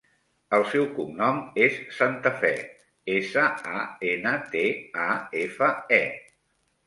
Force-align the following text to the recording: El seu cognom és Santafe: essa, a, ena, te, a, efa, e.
El 0.57 0.63
seu 0.69 0.85
cognom 0.93 1.35
és 1.65 1.75
Santafe: 1.97 2.49
essa, 3.17 3.43
a, 3.81 3.85
ena, 4.15 4.33
te, 4.55 4.63
a, 5.09 5.11
efa, 5.43 5.69
e. 5.99 6.03